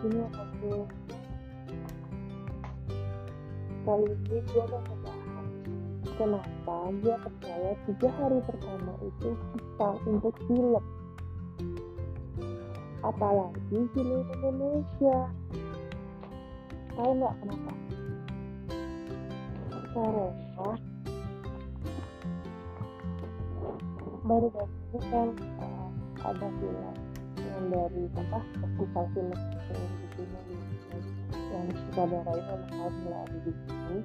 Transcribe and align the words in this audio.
nih 0.00 0.24
aku 0.32 0.88
kali 3.84 4.06
ini 4.08 4.38
gue 4.48 4.64
mau 4.64 4.80
ngebahas 4.80 5.48
kenapa 6.16 6.76
gue 7.00 7.16
percaya 7.20 7.72
tiga 7.84 8.08
hari 8.16 8.38
pertama 8.44 8.92
itu 9.04 9.28
kita 9.36 9.88
untuk 10.08 10.34
film. 10.48 10.84
Apalagi 13.00 13.78
film 13.96 14.20
Indonesia. 14.40 15.18
Tahu 16.96 17.10
nggak 17.16 17.34
kenapa? 17.40 17.72
Karena 19.90 20.68
baru-baru 24.20 24.74
ini 24.92 25.00
kan 25.08 25.28
uh, 25.60 25.88
ada 26.24 26.48
film 26.60 26.94
yang 27.40 27.64
dari 27.72 28.04
apa 28.16 28.38
festival 28.60 29.04
film 29.16 29.59
yang 29.72 29.92
di 29.96 30.06
sini 30.14 30.38
yang 31.50 31.66
sutradara 31.74 32.32
itu 32.34 32.50
anak 32.50 32.70
Kamila 32.70 33.20
di 33.30 33.52
sini 33.52 33.98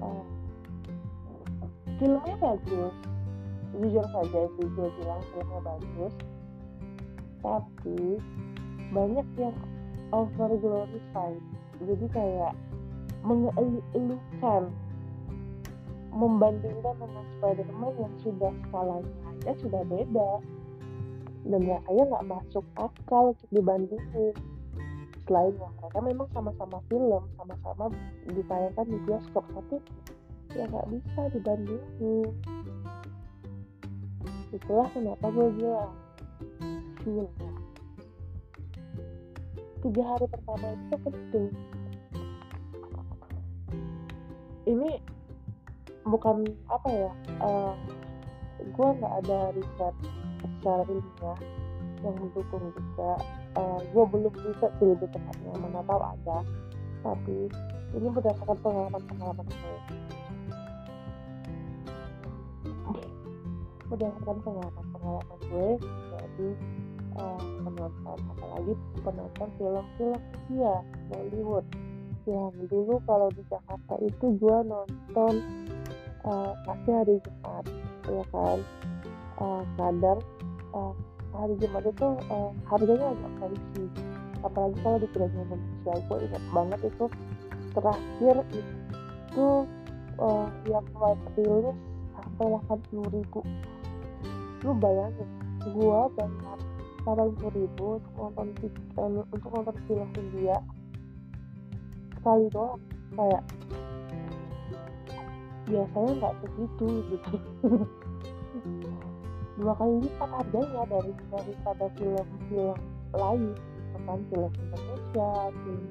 uh, 0.00 0.24
filmnya 1.98 2.34
bagus 2.40 2.94
jujur 3.72 4.04
saja 4.12 4.38
itu 4.48 4.62
gue 4.76 4.88
bilang 5.00 5.22
filmnya 5.32 5.60
bagus 5.64 6.14
tapi 7.42 7.98
banyak 8.92 9.28
yang 9.40 9.56
over 10.12 10.50
glorified 10.60 11.40
jadi 11.82 12.06
kayak 12.12 12.54
mengeluhkan 13.24 14.70
membandingkan 16.12 16.94
dengan 17.00 17.24
Spider-Man 17.40 17.94
yang 17.96 18.14
sudah 18.20 18.52
skalanya 18.68 19.16
aja 19.32 19.52
sudah 19.64 19.82
beda 19.88 20.30
dan 21.42 21.60
rasanya 21.66 22.02
nggak 22.06 22.26
masuk 22.28 22.64
akal 22.78 23.32
untuk 23.34 23.48
dibandingin 23.50 24.34
selain 25.32 25.56
yang 25.56 25.72
mereka 25.80 25.98
memang 26.04 26.28
sama-sama 26.36 26.78
film 26.92 27.24
sama-sama 27.40 27.88
ditayangkan 28.28 28.84
di 28.84 28.98
bioskop 29.08 29.44
tapi 29.56 29.80
ya 30.52 30.68
nggak 30.68 30.88
bisa 30.92 31.20
dibandingin. 31.32 32.28
Itulah 34.52 34.92
kenapa 34.92 35.24
gue 35.32 35.48
bilang 35.56 35.96
film. 37.00 37.32
Tiga 39.80 40.02
hari 40.04 40.26
pertama 40.28 40.66
itu 40.76 40.96
penting. 41.00 41.48
Ini 44.68 44.90
bukan 46.04 46.44
apa 46.68 46.88
ya 46.92 47.12
uh, 47.40 47.72
gue 48.60 48.88
nggak 49.00 49.14
ada 49.24 49.56
riset 49.56 49.94
secara 50.44 50.84
ilmiah 50.92 51.40
yang 52.04 52.14
mendukung 52.20 52.68
juga 52.76 53.16
uh, 53.58 53.80
gue 53.82 54.04
belum 54.08 54.32
bisa 54.32 54.66
sih 54.80 54.86
lebih 54.86 55.08
tepatnya 55.12 55.52
mana 55.58 55.80
tahu 55.84 56.00
ada. 56.00 56.38
Tapi 57.02 57.50
ini 57.92 58.08
berdasarkan 58.08 58.58
pengalaman-pengalaman 58.62 59.46
gue 59.50 59.76
berdasarkan 63.92 64.40
pengalaman-pengalaman 64.40 65.38
gue 65.52 65.70
jadi 65.84 66.48
uh, 67.20 67.42
menonton 67.60 68.18
apalagi 68.32 68.72
penonton 69.04 69.48
film-film 69.60 70.20
ya 70.56 70.80
Bollywood. 71.12 71.66
Yang 72.24 72.72
dulu 72.72 73.02
kalau 73.04 73.28
di 73.36 73.42
Jakarta 73.52 73.94
itu 74.00 74.26
gue 74.40 74.56
nonton 74.64 75.32
uh, 76.24 76.56
pasti 76.64 76.90
hari 76.90 77.16
Jumat 77.20 77.64
ya 78.08 78.24
kan? 78.32 78.58
Uh, 79.36 79.64
kadang 79.76 80.20
uh, 80.72 80.94
hari 81.42 81.58
Jumat 81.58 81.82
itu 81.90 82.08
uh, 82.30 82.54
harganya 82.70 83.10
agak 83.10 83.30
pricey. 83.42 83.86
Apalagi 84.46 84.76
kalau 84.86 84.98
di 85.02 85.08
film 85.10 85.30
Indonesia 85.34 85.92
gue 86.06 86.18
ingat 86.22 86.44
banget 86.54 86.80
itu 86.86 87.04
terakhir 87.74 88.34
itu 88.54 89.46
uh, 90.22 90.46
yang 90.70 90.86
mulai 90.94 91.18
rilis 91.34 91.78
sampai 92.14 92.46
80 92.70 93.14
ribu. 93.18 93.40
Lu 94.62 94.70
bayangin 94.78 95.28
gue 95.66 95.98
bayar 96.14 96.58
80 97.02 97.58
ribu 97.58 97.98
untuk 97.98 98.12
nonton 98.14 98.46
uh, 98.94 99.26
untuk 99.26 99.50
nonton 99.50 99.76
film 99.90 100.08
India 100.14 100.62
sekali 102.14 102.46
doang. 102.54 102.78
Kayak 103.18 103.42
biasanya 105.62 106.12
nggak 106.18 106.34
segitu 106.42 106.86
gitu 107.10 107.34
dua 109.60 109.72
kali 109.76 109.94
lipat 110.08 110.30
harganya 110.32 110.82
dari 110.88 111.12
daripada 111.28 111.86
film-film 112.00 112.78
lain 113.12 113.52
gitu 113.52 113.98
kan 114.08 114.18
film 114.32 114.52
Indonesia 114.56 115.30
film 115.52 115.84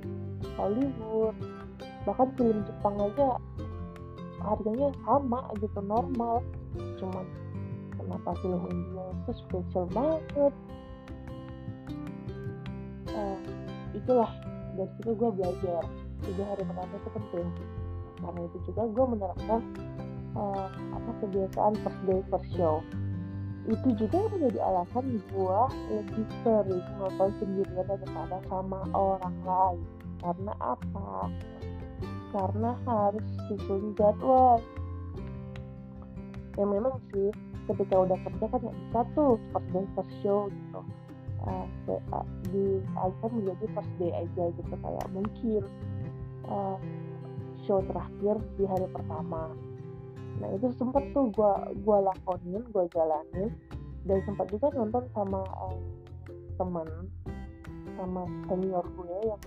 Hollywood 0.57 1.35
bahkan 2.05 2.27
film 2.33 2.57
Jepang 2.65 2.95
aja 2.97 3.29
harganya 4.41 4.89
sama 5.05 5.41
gitu 5.61 5.79
normal. 5.85 6.41
Cuman 6.97 7.25
kenapa 7.97 8.33
film 8.41 8.61
India 8.69 9.05
itu 9.13 9.31
spesial 9.45 9.85
banget? 9.93 10.53
Uh, 13.13 13.37
itulah. 13.93 14.31
Dari 14.71 14.87
situ 14.97 15.11
gue 15.13 15.29
belajar 15.35 15.83
tiga 16.23 16.43
hari 16.47 16.63
pertama 16.63 16.93
itu 16.95 17.09
penting. 17.11 17.47
Karena 18.21 18.41
itu 18.47 18.57
juga 18.71 18.81
gue 18.87 19.05
menerapkan 19.17 19.61
uh, 20.37 20.67
apa 20.95 21.11
kebiasaan 21.21 21.73
first 21.85 22.01
day 22.07 22.19
first 22.31 22.49
show 22.55 22.79
itu 23.69 23.87
juga 23.93 24.25
menjadi 24.33 24.59
alasan 24.65 25.21
gue 25.29 25.59
lebih 25.93 26.25
sering 26.41 26.85
nonton 26.97 27.29
sendirian 27.37 27.85
daripada 27.85 28.37
sama 28.49 28.81
orang 28.97 29.37
lain. 29.45 29.81
Karena 30.17 30.53
apa? 30.57 31.29
Karena 32.33 32.71
harus 32.89 33.25
susun 33.45 33.93
jadwal. 33.93 34.57
Yang 36.57 36.69
memang 36.73 36.95
sih 37.13 37.29
ketika 37.69 37.95
udah 38.01 38.17
kerja 38.25 38.45
kan 38.49 38.59
nggak 38.65 38.77
bisa 38.81 38.99
tuh 39.13 39.33
first 39.53 39.69
day 39.69 39.85
first 39.93 40.13
show 40.25 40.39
gitu. 40.49 40.81
Uh, 41.41 41.65
di 42.53 42.77
akan 42.93 43.29
menjadi 43.41 43.65
first 43.73 43.93
day 43.97 44.13
aja 44.13 44.43
gitu 44.53 44.73
kayak 44.77 45.07
mungkin 45.09 45.65
uh, 46.45 46.77
show 47.65 47.81
terakhir 47.89 48.37
di 48.61 48.65
hari 48.69 48.85
pertama 48.93 49.49
nah 50.39 50.49
itu 50.55 50.71
sempet 50.77 51.03
tuh 51.11 51.27
gue 51.33 51.53
gua 51.83 51.97
lakonin 52.11 52.63
gue 52.71 52.85
jalanin. 52.93 53.51
Dan 54.01 54.17
sempat 54.25 54.49
juga 54.49 54.73
nonton 54.73 55.05
sama 55.13 55.45
uh, 55.45 55.77
teman 56.57 56.89
sama 57.93 58.25
senior 58.49 58.85
gue 58.97 59.17
yang 59.29 59.43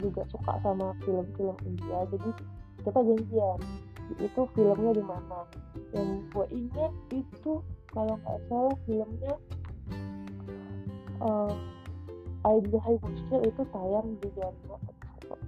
juga 0.00 0.24
suka 0.32 0.56
sama 0.64 0.96
film-film 1.04 1.56
India. 1.68 2.08
Jadi 2.08 2.30
kita 2.80 3.00
janjian 3.04 3.60
itu 4.16 4.40
filmnya 4.56 4.92
di 4.96 5.04
mana. 5.04 5.40
Yang 5.92 6.08
gue 6.32 6.46
ingat 6.48 6.92
itu 7.12 7.60
kalau 7.92 8.16
nggak 8.24 8.40
salah 8.48 8.76
filmnya 8.88 9.34
uh, 11.20 11.52
Idol 12.48 12.80
High 12.80 13.00
Muskil 13.04 13.40
itu 13.44 13.62
tayang 13.68 14.08
di 14.24 14.28
Januari 14.32 14.92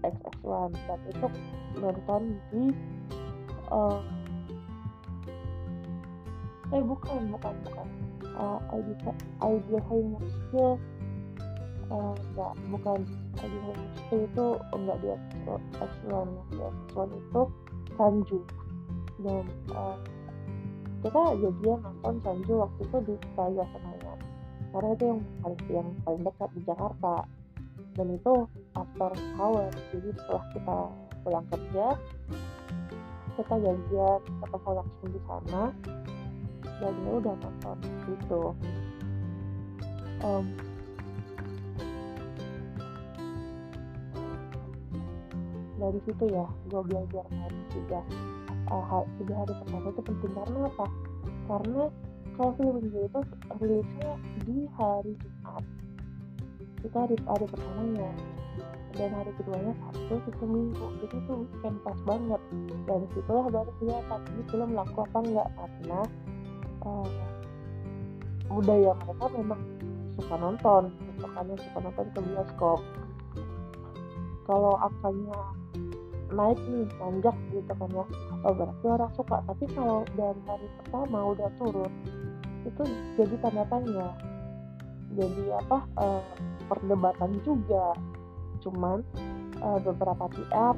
XX1 0.04 0.70
dan 0.86 1.00
itu 1.08 1.26
nonton 1.80 2.22
di 2.52 2.64
uh, 3.72 3.98
eh 6.72 6.82
bukan 6.82 7.20
bukan 7.36 7.54
bukan. 7.68 7.88
Uh, 8.32 8.58
idea 8.72 9.12
idea 9.44 9.80
high 9.84 10.08
skill 10.24 10.80
uh, 11.92 12.14
enggak 12.16 12.52
bukan. 12.72 12.98
Idea 13.36 13.60
high 13.60 13.92
skill 14.00 14.20
itu 14.24 14.46
enggak 14.72 14.96
di 15.04 15.08
X1 15.12 16.26
di 16.48 16.56
X1 16.64 17.08
itu 17.12 17.42
Sanju. 18.00 18.40
Dan 19.20 19.44
uh, 19.76 19.96
kita 21.04 21.22
jadian 21.36 21.78
nonton 21.84 22.14
Sanju 22.24 22.52
waktu 22.64 22.80
itu 22.88 22.98
di 23.04 23.14
Plaza 23.36 23.64
Senayan. 23.76 24.18
Karena 24.72 24.88
itu 24.96 25.04
yang 25.04 25.20
paling 25.44 25.60
yang 25.68 25.88
paling 26.08 26.22
dekat 26.24 26.50
di 26.56 26.60
Jakarta. 26.64 27.16
Dan 27.92 28.08
itu 28.16 28.34
after 28.72 29.12
hours 29.36 29.76
jadi 29.92 30.08
setelah 30.16 30.44
kita 30.56 30.78
pulang 31.22 31.46
kerja 31.52 31.86
kita 33.36 33.54
janjian 33.64 34.20
ketemu 34.40 34.70
langsung 34.76 35.08
di 35.08 35.20
sana 35.24 35.62
dan 36.82 36.94
ya 37.06 37.10
udah 37.22 37.34
nonton 37.38 37.78
gitu. 38.10 38.42
Um, 40.22 40.46
dari 45.78 45.98
situ 46.06 46.24
ya 46.30 46.46
gue 46.70 46.82
belajar 46.86 47.24
kan 47.26 47.52
tiga 47.74 48.00
uh, 48.70 49.02
tiga 49.22 49.34
hari 49.34 49.52
pertama 49.62 49.86
itu 49.94 50.02
penting 50.02 50.32
karena 50.34 50.58
apa? 50.66 50.86
Karena 51.46 51.82
kalau 52.34 52.50
film 52.58 52.76
ini 52.82 53.00
itu 53.06 53.20
rilisnya 53.62 54.12
di 54.46 54.58
hari 54.74 55.12
Jumat. 55.22 55.64
Itu 56.82 56.96
hari 56.98 57.14
hari 57.26 57.46
pertamanya. 57.46 58.10
Dan 58.92 59.08
hari 59.16 59.32
keduanya 59.40 59.72
Sabtu 59.80 60.20
itu 60.20 60.44
Minggu 60.44 60.86
jadi 61.00 61.16
itu 61.16 61.32
weekend 61.32 61.78
pas 61.80 61.98
banget. 62.04 62.40
Dan 62.84 63.00
situlah 63.16 63.46
baru 63.48 63.70
kelihatan 63.80 64.20
ini 64.36 64.42
film 64.52 64.70
laku 64.76 64.98
apa 65.00 65.18
enggak 65.24 65.48
karena 65.56 66.00
uh, 66.82 67.08
budaya 68.50 68.92
mereka 69.02 69.26
memang 69.32 69.60
suka 70.18 70.34
nonton. 70.36 70.82
Yang 71.22 71.60
suka 71.70 71.78
nonton 71.82 72.06
ke 72.12 72.20
bioskop. 72.20 72.80
Kalau 74.42 74.74
angkanya 74.82 75.38
naik 76.32 76.58
nih 76.66 76.88
nanjak 76.98 77.36
gitu 77.52 77.72
kan 77.72 77.90
ya. 77.92 78.04
Oh 78.42 78.52
berarti 78.56 78.86
orang 78.88 79.12
suka? 79.14 79.36
Tapi 79.46 79.64
kalau 79.72 80.02
dari 80.18 80.42
hari 80.48 80.68
pertama 80.82 81.18
udah 81.30 81.48
turun 81.60 81.92
itu 82.66 82.82
jadi 83.18 83.34
tanda 83.42 83.64
tanya. 83.70 84.08
Jadi 85.12 85.44
apa 85.52 85.78
uh, 86.00 86.22
perdebatan 86.66 87.30
juga. 87.44 87.94
Cuman 88.64 89.04
uh, 89.60 89.78
beberapa 89.82 90.24
PR 90.30 90.74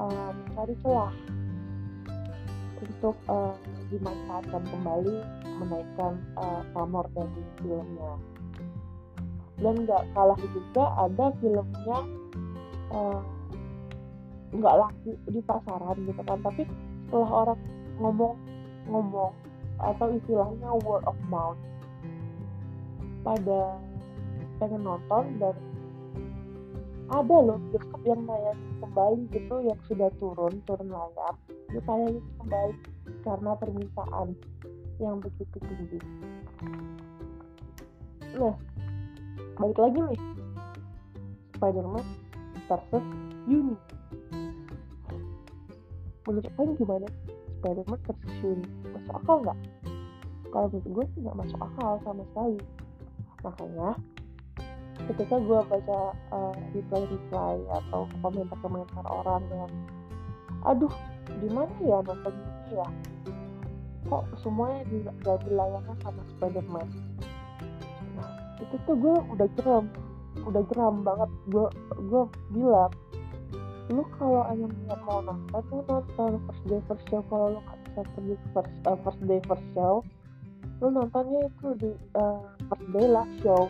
uh, 0.00 0.30
mencari 0.34 0.74
celah 0.82 1.12
untuk 2.80 3.16
uh, 3.28 3.54
dimanfaatkan 3.90 4.62
kembali 4.70 5.14
menaikkan 5.60 6.12
uh, 6.38 6.62
pamor 6.72 7.06
dari 7.12 7.42
filmnya. 7.60 8.12
Dan 9.60 9.84
nggak 9.84 10.02
kalah 10.16 10.40
juga 10.40 10.84
ada 10.96 11.26
filmnya 11.42 11.98
nggak 14.50 14.74
uh, 14.74 14.80
laku 14.86 15.12
di 15.28 15.40
pasaran 15.44 15.96
gitu 16.06 16.22
kan. 16.24 16.38
Tapi 16.40 16.62
setelah 17.10 17.30
orang 17.44 17.60
ngomong 18.00 18.34
ngomong 18.88 19.34
atau 19.80 20.08
istilahnya 20.12 20.70
word 20.84 21.04
of 21.08 21.16
mouth 21.28 21.56
pada 23.24 23.76
pengen 24.60 24.84
nonton 24.84 25.24
dan 25.40 25.56
ada 27.10 27.36
loh 27.42 27.58
bioskop 27.74 28.02
yang 28.06 28.22
nayangin 28.22 28.70
kembali 28.78 29.22
gitu 29.34 29.56
yang 29.66 29.80
sudah 29.90 30.08
turun 30.22 30.62
turun 30.62 30.88
layar. 30.94 31.34
Ditayangin 31.74 32.22
kembali 32.38 32.74
karena 33.26 33.52
permintaan 33.56 34.28
yang 35.00 35.16
begitu 35.20 35.56
tinggi. 35.60 35.98
Nah 38.36 38.54
balik 39.60 39.78
lagi 39.78 39.98
nih. 40.00 40.20
Spider-Man 41.60 42.06
versus 42.64 43.04
Uni 43.44 43.76
menurut 46.28 46.46
kalian 46.56 46.76
gimana? 46.78 47.08
Spider-Man 47.60 48.00
versus 48.06 48.34
Uni 48.40 48.66
masuk 48.94 49.14
akal 49.18 49.36
nggak? 49.44 49.58
Kalau 50.50 50.66
menurut 50.72 50.88
gue 50.88 51.04
sih 51.14 51.20
nggak 51.26 51.38
masuk 51.38 51.58
akal 51.60 51.92
sama 52.06 52.22
sekali. 52.32 52.60
Makanya 53.44 53.88
ketika 55.10 55.36
gue 55.40 55.60
baca 55.64 56.00
uh, 56.30 56.54
reply 56.76 57.02
reply 57.08 57.56
atau 57.72 58.04
komentar 58.20 58.56
komentar 58.60 59.04
orang 59.08 59.42
yang 59.48 59.72
aduh 60.60 60.92
gimana 61.40 61.72
ya 61.80 62.04
nonton 62.04 62.34
ya 62.70 62.86
kok 64.10 64.24
semuanya 64.42 64.82
gak 65.22 65.38
dilayangkan 65.46 65.96
sama 66.02 66.22
Spiderman? 66.34 66.88
Nah 68.18 68.30
itu 68.58 68.74
tuh 68.82 68.96
gue 68.98 69.16
udah 69.38 69.48
geram 69.60 69.86
udah 70.42 70.62
geram 70.72 71.06
banget. 71.06 71.30
Gue 71.46 71.66
gue 71.94 72.22
bilang 72.50 72.90
lu 73.90 74.06
kalau 74.18 74.46
emang 74.50 74.70
niat 74.86 75.00
mau 75.02 75.22
nonton 75.22 75.62
lu 75.70 75.82
nonton 75.86 76.30
first 76.46 76.62
day 76.66 76.80
first 76.90 77.04
show. 77.06 77.22
Kalau 77.30 77.54
lu 77.54 77.60
gak 77.62 77.78
bisa 77.86 78.00
pergi 78.14 78.34
first, 78.50 78.72
uh, 78.86 78.98
first 79.06 79.20
day 79.26 79.40
first 79.46 79.66
show 79.74 80.02
lu 80.80 80.88
nontonnya 80.88 81.44
itu 81.44 81.68
di 81.76 81.90
uh, 82.16 82.40
first 82.72 82.86
day 82.96 83.06
lah 83.06 83.28
show. 83.44 83.68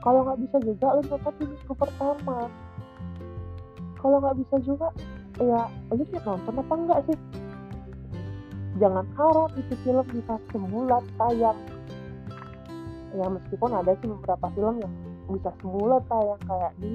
Kalau 0.00 0.22
nggak 0.22 0.38
bisa 0.46 0.56
juga 0.62 0.86
lu 0.94 1.02
nonton 1.10 1.32
di 1.42 1.44
minggu 1.50 1.74
pertama. 1.74 2.38
Kalau 3.98 4.16
nggak 4.22 4.36
bisa 4.46 4.56
juga 4.62 4.88
ya 5.42 5.68
lu 5.90 6.04
nonton 6.06 6.54
apa 6.54 6.74
enggak 6.78 7.00
sih 7.10 7.16
jangan 8.76 9.06
harap 9.16 9.50
itu 9.56 9.74
film 9.84 10.06
bisa 10.12 10.34
sebulan 10.52 11.04
tayang. 11.16 11.58
Ya 13.16 13.26
meskipun 13.32 13.70
ada 13.72 13.96
sih 13.96 14.08
beberapa 14.12 14.46
film 14.52 14.76
yang 14.84 14.92
bisa 15.32 15.50
sebulan 15.64 16.02
tayang 16.06 16.40
kayak 16.44 16.72
di 16.80 16.92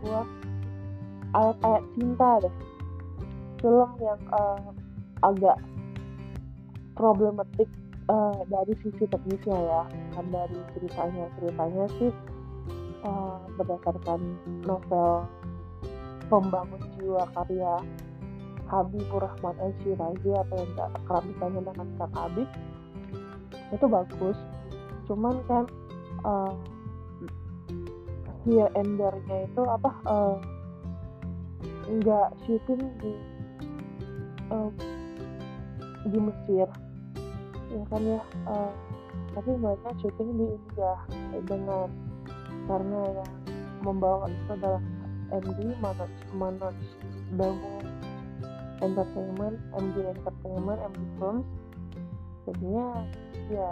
gua 0.00 0.22
ayat-ayat 1.36 1.84
cinta 1.96 2.30
deh. 2.40 2.54
Film 3.60 3.90
yang 4.00 4.20
uh, 4.32 4.72
agak 5.20 5.60
problematik 6.96 7.68
uh, 8.08 8.40
dari 8.48 8.72
sisi 8.80 9.04
teknisnya 9.04 9.58
ya 9.60 9.82
kan 10.16 10.26
dari 10.32 10.56
ceritanya. 10.72 11.28
Ceritanya 11.36 11.84
sih 12.00 12.10
uh, 13.04 13.44
berdasarkan 13.60 14.20
novel 14.64 15.28
pembangun 16.32 16.80
jiwa 16.96 17.26
karya 17.36 17.84
Habibur 18.70 19.26
Rahman 19.26 19.58
El 19.58 19.74
Shirazi 19.82 20.30
atau 20.30 20.56
yang 20.62 20.72
kerap 21.04 21.24
ditanya 21.26 21.60
dengan 21.66 21.88
Kang 21.98 22.14
Habib 22.14 22.48
itu 23.74 23.86
bagus. 23.90 24.38
Cuman 25.10 25.42
kan 25.50 25.64
uh, 26.22 26.54
here 28.46 28.70
and 28.78 28.94
there-nya 28.94 29.50
itu 29.50 29.62
apa 29.66 29.90
uh, 30.06 30.36
nggak 31.90 32.28
syuting 32.46 32.82
di 33.02 33.12
uh, 34.54 34.70
di 36.06 36.18
Mesir. 36.22 36.70
Ya 37.70 37.82
kan 37.90 38.02
ya 38.06 38.22
uh, 38.46 38.70
tapi 39.34 39.50
mereka 39.58 39.90
syuting 39.98 40.30
di 40.38 40.46
India 40.46 40.94
dengan 41.46 41.90
karena 42.70 42.98
yang 43.18 43.30
membawa 43.82 44.30
itu 44.30 44.50
adalah 44.54 44.82
MD 45.30 45.58
Manoj 45.78 46.12
Manoj 46.34 46.76
Damu 47.38 47.79
Entertainment 48.80 49.56
MD 49.76 49.96
Entertainment 50.04 50.80
MD 50.90 51.02
Films. 51.16 51.46
Jadinya 52.48 52.86
ya 53.52 53.68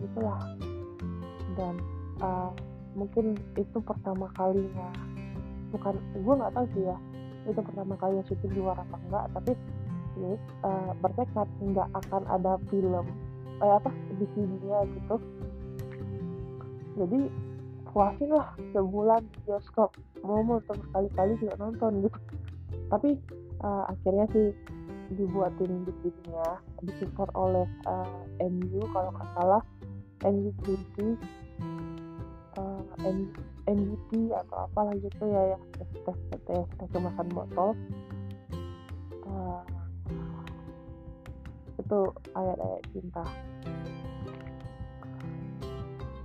itulah 0.00 0.40
dan 1.54 1.74
uh, 2.20 2.50
mungkin 2.98 3.38
itu 3.56 3.78
pertama 3.82 4.28
kalinya. 4.34 4.90
Bukan 5.70 5.94
gue 6.18 6.34
nggak 6.34 6.54
tahu 6.54 6.66
sih 6.74 6.84
ya 6.86 6.98
itu 7.48 7.60
pertama 7.64 7.96
kali 7.96 8.20
syuting 8.28 8.52
di 8.52 8.60
luar 8.60 8.76
apa 8.76 8.96
enggak 9.08 9.24
tapi 9.32 9.52
ini 10.20 10.36
uh, 10.66 10.92
bertekad 11.00 11.48
nggak 11.64 11.88
akan 12.04 12.22
ada 12.28 12.60
film 12.68 13.06
eh 13.60 13.72
apa 13.76 13.90
di 14.16 14.26
sininya 14.36 14.84
gitu. 14.92 15.16
Jadi 17.00 17.20
puasin 17.90 18.30
lah 18.32 18.52
sebulan 18.72 19.22
bioskop. 19.44 19.94
Mau 20.24 20.40
nonton 20.44 20.76
sekali-kali 20.88 21.32
juga 21.40 21.54
nonton 21.60 22.04
gitu. 22.04 22.18
Tapi 22.88 23.16
uh, 23.60 23.84
akhirnya 23.92 24.26
sih 24.32 24.48
dibuatin 25.10 25.82
DVD-nya 25.84 26.62
disupport 26.86 27.30
oleh 27.34 27.66
uh, 27.86 28.22
eh, 28.38 28.48
MU 28.48 28.82
kalau 28.94 29.10
nggak 29.14 29.30
salah. 29.36 29.62
MU 30.20 30.52
Beauty 30.60 31.16
uh, 32.60 32.82
NGT 33.64 34.36
atau 34.36 34.68
apalah 34.68 34.92
gitu 35.00 35.24
ya 35.24 35.56
ya 35.56 35.58
teh 35.74 36.16
teh 36.46 36.62
teh 36.62 36.88
kemasan 36.92 37.28
botol. 37.32 37.72
Uh, 39.24 39.62
itu 41.80 42.00
ayat-ayat 42.36 42.82
cinta. 42.92 43.24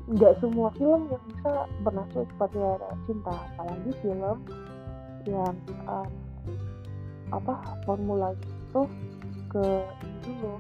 Nggak 0.06 0.38
semua 0.38 0.70
film 0.78 1.10
yang 1.10 1.24
bisa 1.34 1.66
bernasul 1.82 2.30
seperti 2.30 2.58
ayat 2.62 2.94
cinta 3.10 3.34
apalagi 3.34 3.92
film 4.06 4.38
yang 5.26 5.56
uh, 5.90 6.06
apa 7.34 7.54
formula 7.86 8.34
itu 8.38 8.82
ke 9.50 9.66
dulu 10.26 10.54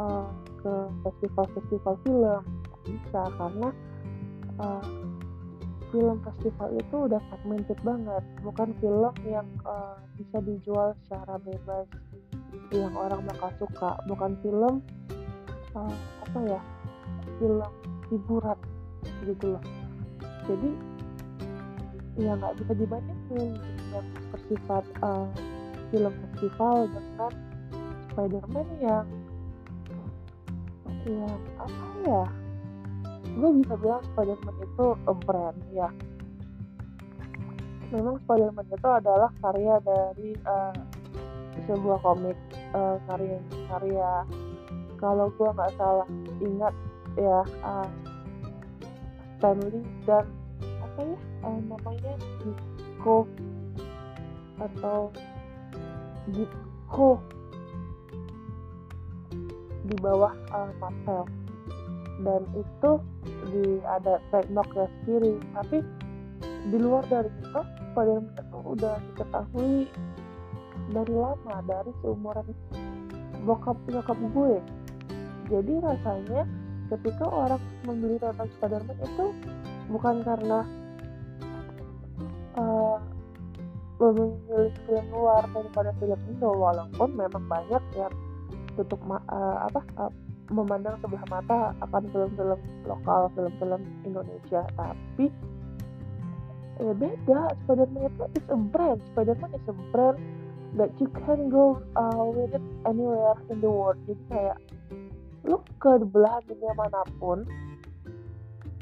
uh, 0.00 0.28
ke 0.62 0.74
festival-festival 1.04 1.94
film. 2.04 2.42
Bisa 2.86 3.22
karena 3.34 3.68
uh, 4.62 4.84
film 5.90 6.16
festival 6.22 6.68
itu 6.78 6.96
udah 7.10 7.20
segmented 7.32 7.78
banget. 7.82 8.22
Bukan 8.46 8.70
film 8.78 9.14
yang 9.26 9.48
uh, 9.66 9.98
bisa 10.14 10.38
dijual 10.42 10.94
secara 11.04 11.40
bebas 11.42 11.86
yang 12.70 12.94
orang 12.94 13.26
bakal 13.26 13.50
suka. 13.58 13.98
Bukan 14.06 14.38
film 14.40 14.74
uh, 15.74 15.96
apa 16.22 16.38
ya 16.46 16.60
film 17.42 17.70
hiburan 18.10 18.58
gitu 19.26 19.58
loh. 19.58 19.64
Jadi 20.46 20.70
ya 22.16 22.32
nggak 22.32 22.54
bisa 22.64 22.72
dibandingin 22.72 23.15
dengan 23.30 24.04
bersifat 24.32 24.84
uh, 25.02 25.28
film 25.90 26.12
festival 26.12 26.90
dengan 26.90 27.32
Spiderman 28.12 28.68
yang 28.80 29.06
yang 31.06 31.38
apa 31.60 31.86
ya? 32.02 32.24
Gue 33.36 33.50
bisa 33.60 33.74
bilang 33.76 34.02
Spiderman 34.14 34.56
itu 34.62 34.86
a 35.06 35.12
brand 35.14 35.58
ya. 35.74 35.88
Memang 37.92 38.16
Spiderman 38.24 38.66
itu 38.70 38.88
adalah 38.88 39.30
karya 39.44 39.76
dari 39.84 40.34
uh, 40.48 40.74
sebuah 41.64 41.98
komik 42.04 42.38
uh, 42.76 42.96
karya 43.08 43.40
karya 43.72 44.12
kalau 45.00 45.28
gue 45.36 45.48
nggak 45.48 45.72
salah 45.76 46.08
ingat 46.40 46.74
ya 47.16 47.40
uh, 47.64 47.88
Stanley 49.36 49.84
dan 50.04 50.24
apa 50.60 51.00
ya 51.00 51.18
uh, 51.44 51.58
namanya 51.68 52.14
Ditko 53.06 53.22
atau 54.58 55.14
Ditko 56.26 57.22
di 59.86 59.94
bawah 60.02 60.34
Marvel 60.82 61.30
dan 62.26 62.42
itu 62.58 62.90
di 63.54 63.78
ada 63.86 64.18
trademarknya 64.34 64.90
sendiri. 64.90 65.38
Tapi 65.54 65.78
di 66.66 66.78
luar 66.82 67.06
dari 67.06 67.30
itu 67.30 67.62
Spiderman 67.94 68.26
itu 68.42 68.58
udah 68.74 68.98
diketahui 68.98 69.86
dari 70.90 71.14
lama 71.14 71.56
dari 71.62 71.94
seumuran 72.02 72.50
bokap 73.46 73.78
nyokap 73.86 74.18
gue. 74.34 74.58
Jadi 75.46 75.72
rasanya 75.78 76.42
ketika 76.90 77.22
orang 77.30 77.62
membeli 77.86 78.18
nonton 78.18 78.50
Spiderman 78.58 78.98
itu 78.98 79.30
bukan 79.94 80.26
karena 80.26 80.66
memilih 83.96 84.72
film 84.84 85.06
luar 85.08 85.48
daripada 85.56 85.90
film 85.96 86.20
Indo 86.28 86.52
walaupun 86.52 87.16
memang 87.16 87.44
banyak 87.48 87.82
yang 87.96 88.12
tutup 88.76 89.00
uh, 89.08 89.56
apa 89.64 89.80
uh, 89.96 90.12
memandang 90.52 91.00
sebelah 91.02 91.24
mata 91.32 91.58
akan 91.82 92.02
film-film 92.12 92.60
lokal, 92.86 93.32
film-film 93.34 93.82
Indonesia. 94.04 94.62
Tapi 94.76 95.26
ya 96.76 96.92
beda, 96.92 97.40
Spider-Man 97.64 98.12
itu 98.12 98.24
is 98.36 98.46
a 98.52 98.58
brand. 98.58 99.00
Spider-Man 99.14 99.50
is 99.56 99.66
a 99.66 99.74
brand 99.90 100.18
that 100.76 100.92
you 101.00 101.08
can 101.24 101.48
go 101.48 101.80
uh, 101.96 102.24
with 102.30 102.52
it 102.52 102.66
anywhere 102.84 103.40
in 103.48 103.58
the 103.64 103.70
world. 103.70 103.96
Jadi 104.04 104.22
kayak 104.28 104.58
lu 105.48 105.58
ke 105.80 105.92
belahan 106.12 106.42
dunia 106.46 106.72
mana 106.76 107.00
pun, 107.16 107.48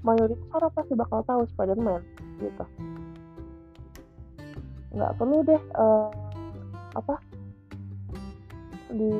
mayoritas 0.03 0.49
orang 0.53 0.73
pasti 0.75 0.93
bakal 0.99 1.23
tahu 1.25 1.47
Spider-Man 1.55 2.03
gitu. 2.43 2.65
Nggak 4.95 5.13
perlu 5.19 5.39
deh 5.43 5.63
uh, 5.75 6.09
apa 6.95 7.15
di 8.95 9.11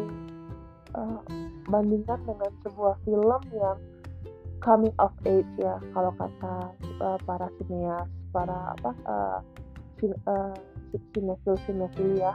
uh, 0.95 1.21
dengan 1.67 2.51
sebuah 2.63 2.95
film 3.03 3.43
yang 3.53 3.79
coming 4.63 4.95
of 5.03 5.13
age 5.27 5.51
ya. 5.59 5.77
Kalau 5.93 6.15
kata 6.15 6.55
uh, 7.03 7.19
para 7.27 7.51
sineas 7.59 8.09
para 8.31 8.75
apa 8.79 8.91
uh, 9.07 9.39
sin, 9.99 10.15
uh, 10.27 10.55
sinefil 11.67 12.19
ya 12.19 12.35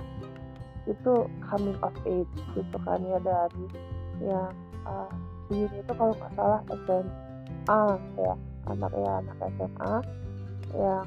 itu 0.88 1.14
coming 1.44 1.76
of 1.84 1.94
age 2.08 2.36
gitu 2.56 2.78
kan 2.88 3.00
ya 3.04 3.20
dari 3.22 3.66
yang 4.24 4.52
uh, 4.88 5.12
itu 5.52 5.92
kalau 5.94 6.14
nggak 6.16 6.34
salah 6.34 6.62
SMA 6.88 7.84
ya 8.18 8.34
anak 8.70 8.92
ya 8.96 9.12
anak 9.22 9.38
SMA 9.58 9.94
yang 10.78 11.06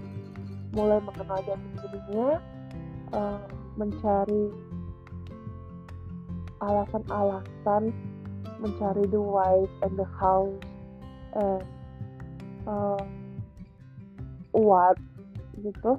mulai 0.73 0.99
mengenal 1.05 1.41
jati 1.45 1.69
dirinya 1.85 2.41
uh, 3.13 3.41
mencari 3.77 4.53
alasan-alasan 6.63 7.93
mencari 8.63 9.05
the 9.11 9.19
why 9.19 9.67
and 9.83 9.95
the 9.99 10.07
how 10.17 10.47
and 11.35 11.67
uh, 12.65 13.03
what 14.55 14.97
gitu. 15.59 15.99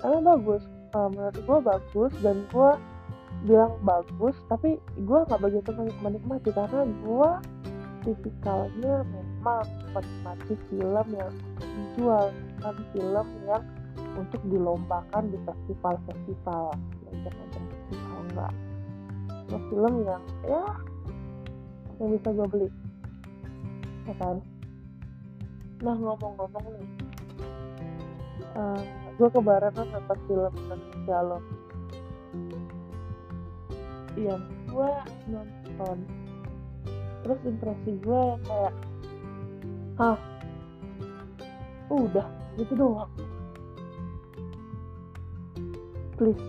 Emang 0.00 0.24
bagus 0.24 0.64
uh, 0.96 1.08
menurut 1.12 1.36
gue 1.36 1.58
bagus 1.60 2.12
dan 2.24 2.36
gue 2.48 2.70
bilang 3.44 3.76
bagus 3.84 4.36
tapi 4.48 4.80
gue 4.96 5.18
nggak 5.28 5.40
begitu 5.42 5.68
menikmati 6.00 6.48
karena 6.54 6.88
gue 7.04 7.30
tipikalnya 8.04 9.04
memang 9.04 9.68
menikmati 9.92 10.54
film 10.72 11.08
yang 11.12 11.34
dijual 11.60 12.32
bukan 12.64 12.80
film 12.96 13.28
yang 13.44 13.64
untuk 14.16 14.40
dilombakan 14.48 15.28
di 15.28 15.36
festival-festival. 15.44 16.72
Macam-macam 17.12 17.62
festival 17.68 18.16
enggak 18.24 18.52
ke 19.44 19.58
film 19.68 19.94
yang 20.08 20.22
ya 20.48 20.64
yang 22.00 22.08
bisa 22.16 22.28
gue 22.32 22.46
beli. 22.48 22.68
Ya 24.08 24.14
kan? 24.16 24.36
Nah 25.84 25.92
ngomong-ngomong 25.92 26.64
nih 26.72 26.88
uh, 28.56 28.80
gue 29.20 29.28
kebarengan 29.28 29.86
nonton 29.92 30.18
film 30.24 30.52
Indonesia 30.56 31.18
lo 31.20 31.38
yang 34.16 34.40
gue 34.72 34.90
nonton. 35.28 35.96
Terus 37.28 37.40
impresi 37.44 37.92
gue 38.00 38.22
kayak 38.48 38.74
hah 40.00 40.16
udah 41.92 42.43
gitu 42.58 42.72
doang. 42.78 43.10
Please. 46.14 46.46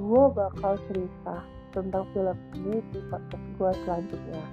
Gue 0.00 0.24
bakal 0.32 0.80
cerita 0.88 1.44
tentang 1.70 2.04
film 2.16 2.38
ini 2.56 2.80
di 2.90 3.00
podcast 3.12 3.46
gue 3.60 3.70
selanjutnya. 3.84 4.44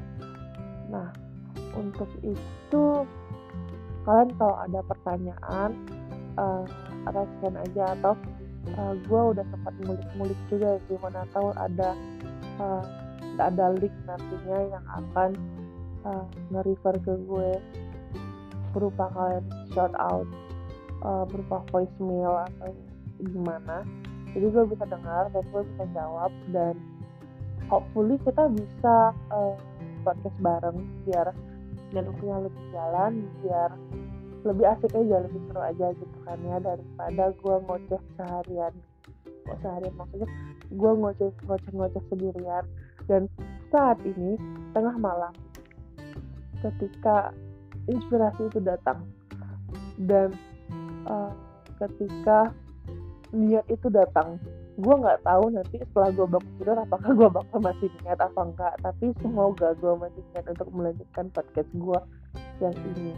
Nah, 0.92 1.08
untuk 1.74 2.10
itu 2.22 2.84
kalian 4.04 4.32
kalau 4.40 4.56
ada 4.64 4.80
pertanyaan 4.88 5.72
uh, 6.40 6.64
aja 7.64 7.84
atau 8.00 8.14
uh, 8.76 8.94
gue 8.96 9.22
udah 9.36 9.46
sempat 9.48 9.74
mulik-mulik 9.84 10.40
juga 10.52 10.80
gimana 10.92 11.24
tahu 11.32 11.52
ada 11.56 11.96
uh, 12.60 12.84
ada 13.38 13.76
link 13.78 13.94
nantinya 14.08 14.60
yang 14.76 14.86
akan 14.92 15.30
uh, 16.04 16.26
nge-refer 16.52 16.96
ke 17.04 17.14
gue 17.28 17.52
berupa 18.72 19.12
kalian 19.16 19.46
shout 19.74 19.94
out 19.98 20.28
uh, 21.04 21.24
berupa 21.28 21.64
voicemail 21.72 22.48
atau 22.48 22.72
gimana 23.22 23.86
jadi 24.36 24.46
gue 24.54 24.64
bisa 24.70 24.86
dengar 24.86 25.24
dan 25.34 25.44
gue 25.50 25.62
bisa 25.74 25.86
jawab 25.96 26.32
dan 26.54 26.76
hopefully 27.72 28.20
kita 28.22 28.48
bisa 28.54 28.96
uh, 29.34 29.56
podcast 30.06 30.38
bareng 30.40 30.78
biar 31.04 31.34
waktunya 31.96 32.38
lebih 32.44 32.64
jalan 32.76 33.12
biar 33.42 33.72
lebih 34.46 34.66
asik 34.70 34.92
aja 34.96 35.18
lebih 35.28 35.42
seru 35.50 35.62
aja 35.64 35.88
gitu 35.98 36.18
kan 36.24 36.40
ya 36.46 36.58
daripada 36.62 37.24
gue 37.36 37.56
ngoceh 37.68 38.02
seharian. 38.16 38.74
Oh, 39.48 39.58
seharian 39.60 39.96
maksudnya? 40.00 40.30
Gue 40.72 40.92
ngoceh 40.94 41.30
ngoceh 41.48 41.72
ngoceh 41.74 42.04
sendirian. 42.08 42.66
Dan 43.08 43.32
saat 43.72 44.00
ini 44.08 44.40
tengah 44.72 44.96
malam 45.00 45.34
ketika 46.64 47.36
inspirasi 47.88 48.52
itu 48.52 48.60
datang. 48.62 49.08
Dan 49.98 50.36
uh, 51.10 51.34
ketika 51.82 52.54
niat 53.36 53.66
itu 53.68 53.92
datang 53.92 54.40
gue 54.78 54.94
nggak 54.94 55.26
tahu 55.26 55.50
nanti 55.50 55.82
setelah 55.82 56.14
gue 56.14 56.28
bangun 56.30 56.54
tidur 56.62 56.78
apakah 56.78 57.12
gue 57.18 57.30
bakal 57.34 57.58
masih 57.58 57.90
niat 58.06 58.22
apa 58.22 58.42
enggak 58.46 58.74
tapi 58.86 59.10
semoga 59.26 59.74
gue 59.82 59.94
masih 59.98 60.22
niat 60.32 60.46
untuk 60.54 60.70
melanjutkan 60.70 61.26
podcast 61.34 61.72
gue 61.74 62.00
yang 62.62 62.76
ini. 62.94 63.14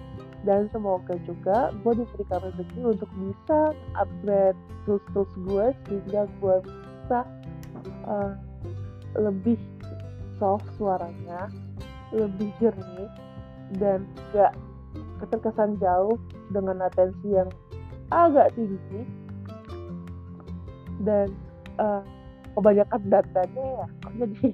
Dan 0.48 0.72
semoga 0.72 1.20
juga 1.28 1.76
gue 1.84 1.94
diberikan 2.00 2.40
rezeki 2.40 2.80
untuk 2.96 3.12
bisa 3.20 3.76
upgrade 4.00 4.56
tools-tools 4.88 5.34
gue 5.44 5.66
sehingga 5.84 6.32
gue 6.40 6.56
bisa 6.64 7.20
uh, 8.08 8.34
lebih 9.20 9.60
soft 10.40 10.64
suaranya 10.80 11.52
lebih 12.16 12.56
jernih 12.64 13.12
dan 13.78 14.08
gak 14.34 14.58
keterkesan 15.22 15.78
jauh 15.78 16.18
dengan 16.50 16.82
atensi 16.82 17.30
yang 17.30 17.50
agak 18.10 18.50
tinggi 18.58 19.06
dan 21.06 21.30
uh, 21.78 22.02
kebanyakan 22.58 23.02
datanya 23.08 23.66
ya 23.66 23.88
jadi 24.26 24.46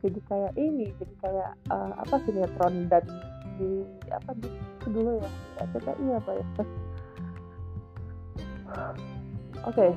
jadi 0.00 0.18
kayak 0.30 0.52
ini 0.56 0.94
jadi 0.96 1.14
kayak 1.20 1.50
uh, 1.68 1.92
apa 2.00 2.16
sinetron 2.24 2.88
dan 2.88 3.04
di 3.56 3.84
apa 4.12 4.30
di 4.40 4.48
dulu 4.88 5.18
ya 5.18 5.28
RCTI 5.64 6.06
apa 6.16 6.30
ya 6.30 6.44
oke 6.44 6.64
okay. 9.66 9.90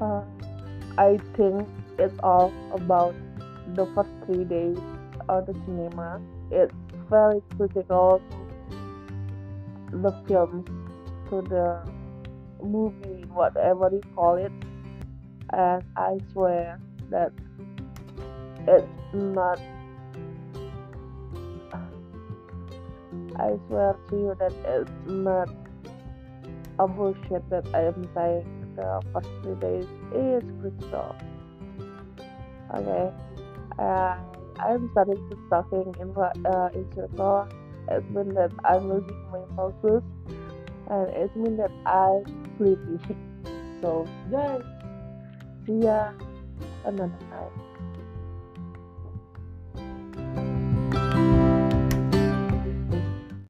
uh, 0.00 0.22
I 0.96 1.20
think 1.36 1.68
it's 2.00 2.16
all 2.24 2.48
about 2.72 3.12
the 3.74 3.84
first 3.92 4.12
three 4.24 4.46
days 4.46 4.78
of 5.28 5.46
the 5.46 5.54
cinema 5.64 6.20
it's 6.50 6.74
very 7.08 7.40
critical 7.56 8.22
to 9.90 9.98
the 9.98 10.12
films 10.26 10.66
to 11.30 11.42
the 11.42 11.96
movie, 12.62 13.24
whatever 13.32 13.90
you 13.92 14.00
call 14.14 14.36
it, 14.36 14.52
and 15.52 15.82
I 15.96 16.18
swear 16.32 16.80
that 17.10 17.32
it's 18.66 18.88
not. 19.12 19.60
I 23.38 23.58
swear 23.68 23.96
to 24.08 24.16
you 24.16 24.36
that 24.38 24.52
it's 24.64 24.90
not 25.06 25.48
a 26.78 26.88
bullshit 26.88 27.48
that 27.50 27.66
I 27.74 27.86
am 27.86 28.08
saying. 28.14 28.52
The 28.76 29.02
first 29.12 29.28
three 29.42 29.54
days 29.54 29.86
is 30.14 30.44
crystal. 30.60 31.16
Okay, 32.74 33.10
uh, 33.78 34.16
I'm 34.60 34.88
starting 34.92 35.20
to 35.30 35.36
talking 35.50 35.94
in 36.00 36.16
uh, 36.16 36.68
in 36.74 36.86
circle. 36.94 37.48
It 37.88 38.10
means 38.10 38.34
that 38.34 38.50
I'm 38.64 38.88
losing 38.88 39.22
my 39.30 39.42
focus, 39.54 40.02
and 40.90 41.08
it 41.10 41.36
means 41.36 41.58
that 41.58 41.72
I'm 41.86 42.24
sleepy. 42.56 42.98
So 43.82 44.08
guys, 44.32 44.64
see 45.66 45.84
ya 45.84 46.16
another 46.84 47.12
time. 47.28 47.65